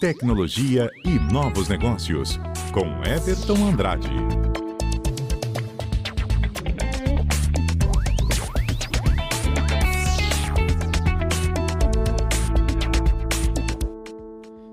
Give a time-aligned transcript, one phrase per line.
[0.00, 2.40] tecnologia e novos negócios,
[2.72, 4.08] com Everton Andrade.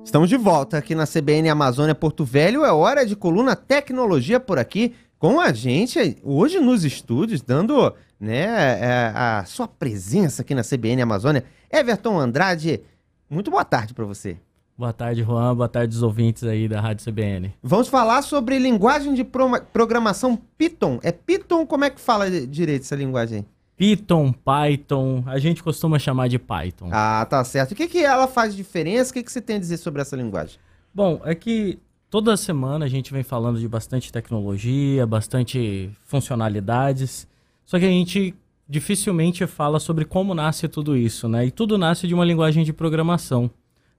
[0.01, 2.63] Estamos de volta aqui na CBN Amazônia Porto Velho.
[2.63, 8.45] É hora de coluna Tecnologia por aqui com a gente hoje nos estúdios, dando né,
[8.79, 11.43] é, a, sua presença aqui na CBN Amazônia.
[11.69, 12.81] Everton Andrade,
[13.29, 14.37] muito boa tarde para você.
[14.77, 15.55] Boa tarde, Juan.
[15.55, 17.51] Boa tarde, os ouvintes aí da Rádio CBN.
[17.63, 20.99] Vamos falar sobre linguagem de pro programação Python.
[21.01, 21.65] É Python?
[21.65, 23.43] Como é que fala direito essa linguagem?
[23.75, 26.89] Python, Python, a gente costuma chamar de Python.
[26.91, 27.71] Ah, tá certo.
[27.71, 29.09] O que, que ela faz diferença?
[29.09, 30.59] O que, que você tem a dizer sobre essa linguagem?
[30.93, 37.27] Bom, é que toda semana a gente vem falando de bastante tecnologia, bastante funcionalidades,
[37.65, 38.35] só que a gente
[38.69, 41.47] dificilmente fala sobre como nasce tudo isso, né?
[41.47, 43.49] E tudo nasce de uma linguagem de programação.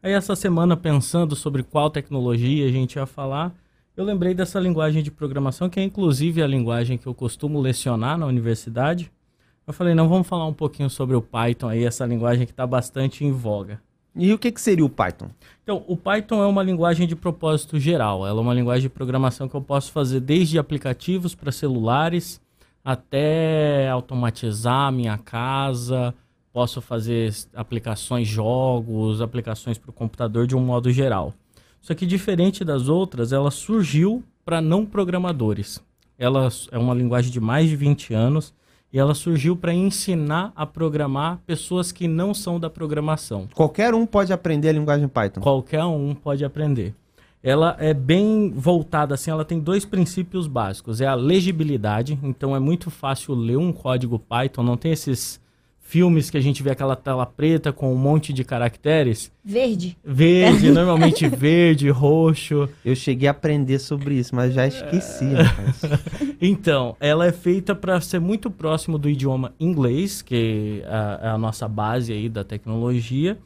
[0.02, 3.52] Aí essa semana, pensando sobre qual tecnologia a gente ia falar,
[3.96, 8.16] eu lembrei dessa linguagem de programação, que é inclusive a linguagem que eu costumo lecionar
[8.16, 9.10] na universidade.
[9.66, 12.66] Eu falei, não, vamos falar um pouquinho sobre o Python aí, essa linguagem que está
[12.66, 13.82] bastante em voga.
[14.14, 15.30] E o que, que seria o Python?
[15.62, 18.26] Então, o Python é uma linguagem de propósito geral.
[18.26, 22.40] Ela é uma linguagem de programação que eu posso fazer desde aplicativos para celulares
[22.84, 26.14] até automatizar a minha casa,
[26.52, 31.32] posso fazer aplicações, jogos, aplicações para o computador de um modo geral.
[31.80, 35.80] Só que diferente das outras, ela surgiu para não programadores.
[36.18, 38.52] Ela é uma linguagem de mais de 20 anos
[38.92, 43.48] e ela surgiu para ensinar a programar pessoas que não são da programação.
[43.54, 45.40] Qualquer um pode aprender a linguagem Python.
[45.40, 46.94] Qualquer um pode aprender.
[47.42, 51.00] Ela é bem voltada assim, ela tem dois princípios básicos.
[51.00, 55.40] É a legibilidade, então é muito fácil ler um código Python, não tem esses
[55.88, 59.32] filmes que a gente vê aquela tela preta com um monte de caracteres.
[59.42, 59.96] Verde.
[60.04, 62.68] Verde, normalmente verde, roxo.
[62.84, 65.24] Eu cheguei a aprender sobre isso, mas já esqueci.
[66.42, 71.38] então, ela é feita para ser muito próximo do idioma inglês, que é, é a
[71.38, 73.38] nossa base aí da tecnologia,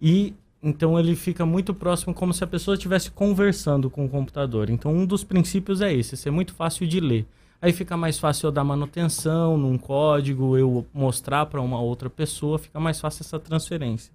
[0.00, 4.70] e então ele fica muito próximo como se a pessoa estivesse conversando com o computador.
[4.70, 7.26] Então um dos princípios é esse, ser muito fácil de ler.
[7.62, 12.58] Aí fica mais fácil eu dar manutenção num código, eu mostrar para uma outra pessoa,
[12.58, 14.12] fica mais fácil essa transferência.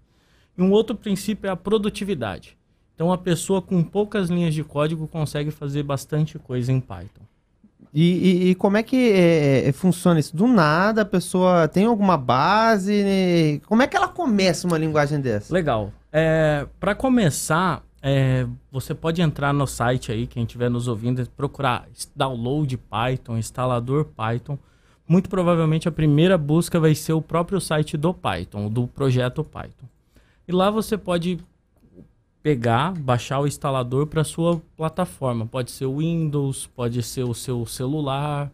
[0.58, 2.57] E um outro princípio é a produtividade.
[2.94, 7.22] Então a pessoa com poucas linhas de código consegue fazer bastante coisa em Python.
[7.94, 10.36] E, e, e como é que é, é, funciona isso?
[10.36, 13.02] Do nada a pessoa tem alguma base?
[13.02, 13.59] Né?
[13.66, 15.53] Como é que ela começa uma linguagem dessa?
[15.53, 15.94] Legal.
[16.12, 21.88] É, para começar, é, você pode entrar no site aí, quem estiver nos ouvindo, procurar
[22.16, 24.57] download Python, instalador Python.
[25.06, 29.88] Muito provavelmente a primeira busca vai ser o próprio site do Python, do projeto Python.
[30.47, 31.38] E lá você pode
[32.41, 35.45] pegar, baixar o instalador para sua plataforma.
[35.45, 38.50] Pode ser o Windows, pode ser o seu celular,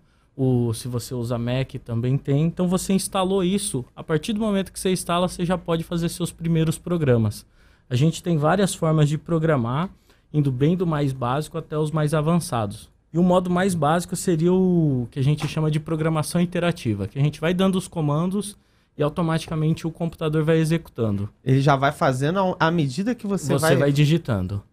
[0.73, 2.45] se você usa Mac também tem.
[2.45, 3.85] Então você instalou isso.
[3.95, 7.45] A partir do momento que você instala, você já pode fazer seus primeiros programas.
[7.89, 9.89] A gente tem várias formas de programar,
[10.33, 12.89] indo bem do mais básico até os mais avançados.
[13.13, 17.19] E o modo mais básico seria o que a gente chama de programação interativa, que
[17.19, 18.57] a gente vai dando os comandos
[18.97, 21.29] e automaticamente o computador vai executando.
[21.43, 23.73] Ele já vai fazendo à medida que você, você vai...
[23.73, 24.63] Você vai digitando.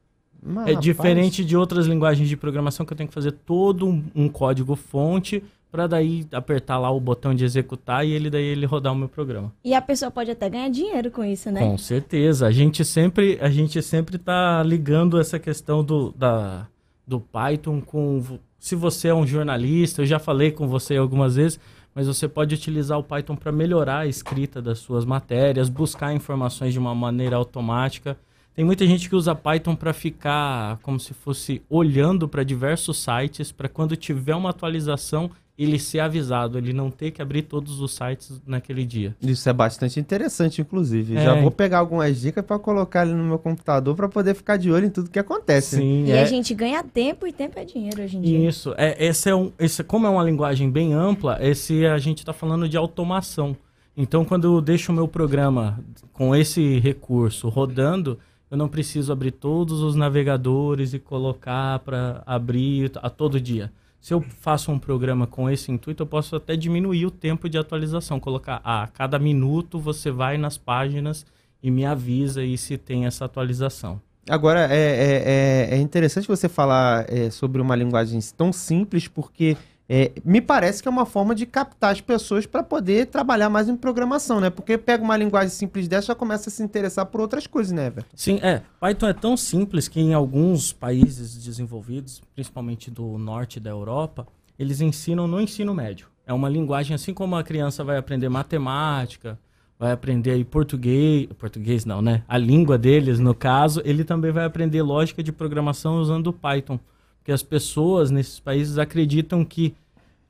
[0.42, 0.80] Mas, é rapaz...
[0.80, 4.74] diferente de outras linguagens de programação que eu tenho que fazer todo um, um código
[4.74, 8.96] fonte para daí apertar lá o botão de executar e ele daí ele rodar o
[8.96, 9.52] meu programa.
[9.64, 11.60] E a pessoa pode até ganhar dinheiro com isso, né?
[11.60, 12.46] Com certeza.
[12.46, 16.66] A gente sempre a gente sempre tá ligando essa questão do da,
[17.06, 18.22] do Python com
[18.58, 21.58] se você é um jornalista, eu já falei com você algumas vezes,
[21.94, 26.72] mas você pode utilizar o Python para melhorar a escrita das suas matérias, buscar informações
[26.72, 28.16] de uma maneira automática.
[28.54, 33.50] Tem muita gente que usa Python para ficar como se fosse olhando para diversos sites,
[33.50, 35.30] para quando tiver uma atualização
[35.62, 39.14] ele ser avisado, ele não ter que abrir todos os sites naquele dia.
[39.20, 41.16] Isso é bastante interessante, inclusive.
[41.16, 41.22] É.
[41.22, 44.70] Já vou pegar algumas dicas para colocar ali no meu computador para poder ficar de
[44.70, 45.76] olho em tudo que acontece.
[45.76, 46.22] Sim, e é...
[46.22, 48.48] a gente ganha tempo e tempo é dinheiro hoje em dia.
[48.48, 48.74] Isso.
[48.78, 52.32] É, esse é um, esse, como é uma linguagem bem ampla, esse a gente está
[52.32, 53.54] falando de automação.
[53.94, 55.78] Então, quando eu deixo o meu programa
[56.14, 58.18] com esse recurso rodando,
[58.50, 63.70] eu não preciso abrir todos os navegadores e colocar para abrir a todo dia.
[64.00, 67.58] Se eu faço um programa com esse intuito, eu posso até diminuir o tempo de
[67.58, 71.26] atualização, colocar ah, a cada minuto você vai nas páginas
[71.62, 74.00] e me avisa aí se tem essa atualização.
[74.28, 79.56] Agora, é, é, é, é interessante você falar é, sobre uma linguagem tão simples, porque
[79.92, 83.68] É, me parece que é uma forma de captar as pessoas para poder trabalhar mais
[83.68, 84.48] em programação, né?
[84.48, 87.88] Porque pega uma linguagem simples dessa já começa a se interessar por outras coisas, né,
[87.88, 88.08] Everton?
[88.14, 88.62] Sim, é.
[88.78, 94.80] Python é tão simples que em alguns países desenvolvidos, principalmente do norte da Europa, eles
[94.80, 96.06] ensinam no ensino médio.
[96.24, 99.36] É uma linguagem assim como a criança vai aprender matemática,
[99.76, 102.22] vai aprender aí português, português não, né?
[102.28, 106.78] A língua deles, no caso, ele também vai aprender lógica de programação usando Python.
[107.20, 109.74] Porque as pessoas nesses países acreditam que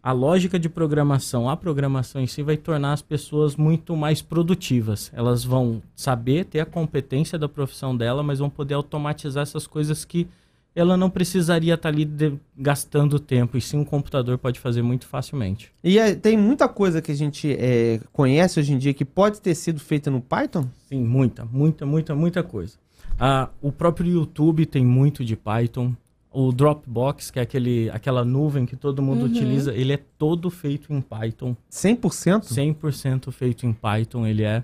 [0.03, 5.11] a lógica de programação, a programação em si vai tornar as pessoas muito mais produtivas.
[5.15, 10.05] Elas vão saber ter a competência da profissão dela, mas vão poder automatizar essas coisas
[10.05, 10.27] que
[10.75, 15.07] ela não precisaria estar ali de, gastando tempo, e sim um computador pode fazer muito
[15.07, 15.73] facilmente.
[15.83, 19.41] E é, tem muita coisa que a gente é, conhece hoje em dia que pode
[19.41, 20.69] ter sido feita no Python?
[20.89, 22.77] Sim, muita, muita, muita, muita coisa.
[23.19, 25.93] Ah, o próprio YouTube tem muito de Python.
[26.33, 29.31] O Dropbox, que é aquele, aquela nuvem que todo mundo uhum.
[29.31, 31.57] utiliza, ele é todo feito em Python.
[31.71, 32.43] 100%?
[32.43, 34.63] 100% feito em Python, ele é.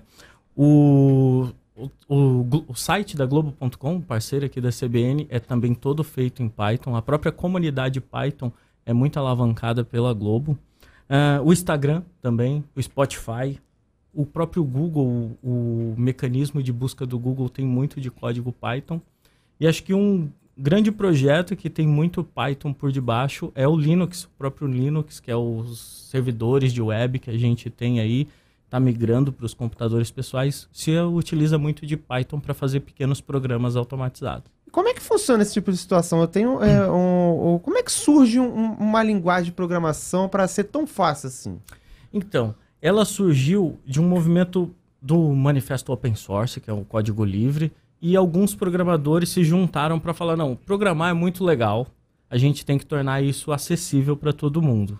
[0.55, 6.41] O o, o, o, site da Globo.com, parceiro aqui da CBN, é também todo feito
[6.41, 6.95] em Python.
[6.95, 8.51] A própria comunidade Python
[8.83, 10.57] é muito alavancada pela Globo.
[11.07, 13.59] Uh, o Instagram também, o Spotify,
[14.11, 18.99] o próprio Google, o, o, mecanismo de busca do Google tem muito de código Python.
[19.59, 24.23] E acho que um grande projeto que tem muito Python por debaixo é o Linux,
[24.23, 28.27] o próprio Linux, que é os servidores de web que a gente tem aí
[28.67, 33.77] está migrando para os computadores pessoais, se utiliza muito de Python para fazer pequenos programas
[33.77, 34.51] automatizados.
[34.71, 36.19] Como é que funciona esse tipo de situação?
[36.19, 40.45] Eu tenho é, um, um, como é que surge um, uma linguagem de programação para
[40.47, 41.59] ser tão fácil assim?
[42.13, 47.71] Então, ela surgiu de um movimento do manifesto open source, que é um código livre,
[48.01, 51.87] e alguns programadores se juntaram para falar: não, programar é muito legal,
[52.29, 54.99] a gente tem que tornar isso acessível para todo mundo.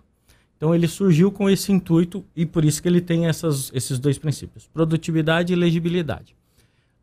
[0.56, 4.18] Então ele surgiu com esse intuito e por isso que ele tem essas, esses dois
[4.18, 6.36] princípios, produtividade e legibilidade.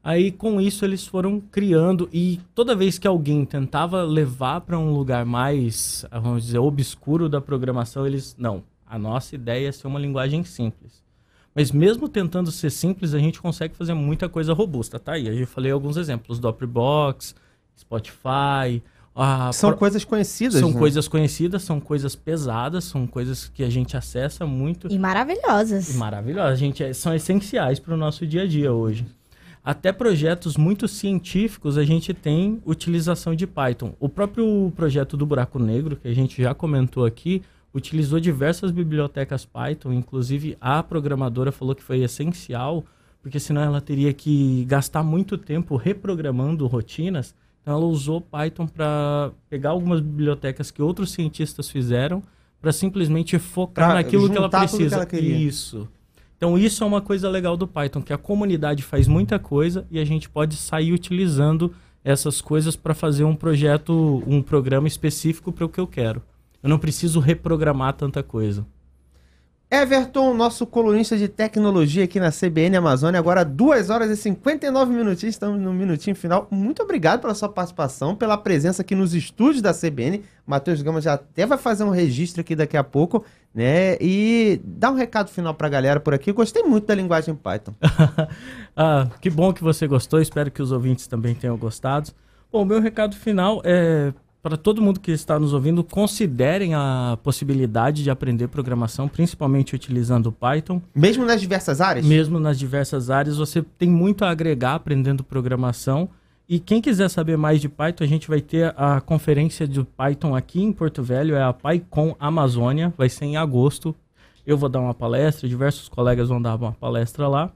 [0.02, 4.92] Aí com isso eles foram criando e toda vez que alguém tentava levar para um
[4.92, 10.00] lugar mais, vamos dizer, obscuro da programação, eles não, a nossa ideia é ser uma
[10.00, 11.03] linguagem simples.
[11.54, 15.28] Mas mesmo tentando ser simples, a gente consegue fazer muita coisa robusta, tá aí.
[15.28, 17.34] Eu já falei alguns exemplos, Dropbox,
[17.78, 18.82] Spotify,
[19.52, 19.78] são por...
[19.78, 20.58] coisas conhecidas.
[20.58, 20.78] São né?
[20.78, 24.88] coisas conhecidas, são coisas pesadas, são coisas que a gente acessa muito.
[24.90, 25.94] E maravilhosas.
[25.94, 26.52] E maravilhosas.
[26.52, 29.06] A gente é, são essenciais para o nosso dia a dia hoje.
[29.64, 33.94] Até projetos muito científicos a gente tem utilização de Python.
[33.98, 37.40] O próprio projeto do Buraco Negro, que a gente já comentou aqui,
[37.74, 42.84] utilizou diversas bibliotecas Python, inclusive a programadora falou que foi essencial,
[43.20, 47.34] porque senão ela teria que gastar muito tempo reprogramando rotinas
[47.64, 52.22] então ela usou Python para pegar algumas bibliotecas que outros cientistas fizeram
[52.60, 55.06] para simplesmente focar pra naquilo que ela precisa.
[55.06, 55.88] Que ela isso.
[56.36, 59.98] Então isso é uma coisa legal do Python, que a comunidade faz muita coisa e
[59.98, 61.74] a gente pode sair utilizando
[62.04, 66.22] essas coisas para fazer um projeto, um programa específico para o que eu quero.
[66.64, 68.64] Eu não preciso reprogramar tanta coisa.
[69.70, 75.34] Everton, nosso colunista de tecnologia aqui na CBN Amazônia, agora 2 horas e 59 minutinhos,
[75.34, 76.48] estamos no minutinho final.
[76.50, 80.22] Muito obrigado pela sua participação, pela presença aqui nos estúdios da CBN.
[80.46, 83.98] Matheus Gama já até vai fazer um registro aqui daqui a pouco, né?
[84.00, 86.32] E dá um recado final para a galera por aqui.
[86.32, 87.74] Gostei muito da linguagem Python.
[88.74, 92.10] ah, que bom que você gostou, espero que os ouvintes também tenham gostado.
[92.50, 98.02] Bom, meu recado final é para todo mundo que está nos ouvindo, considerem a possibilidade
[98.02, 100.82] de aprender programação, principalmente utilizando o Python.
[100.94, 102.04] Mesmo nas diversas áreas?
[102.04, 106.10] Mesmo nas diversas áreas, você tem muito a agregar aprendendo programação.
[106.46, 110.36] E quem quiser saber mais de Python, a gente vai ter a conferência de Python
[110.36, 113.96] aqui em Porto Velho, é a PyCon Amazônia, vai ser em agosto.
[114.46, 117.50] Eu vou dar uma palestra, diversos colegas vão dar uma palestra lá.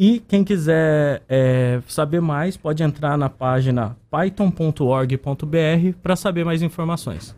[0.00, 7.34] E quem quiser é, saber mais, pode entrar na página python.org.br para saber mais informações.